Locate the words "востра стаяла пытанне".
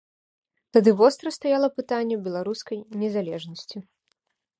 1.01-2.15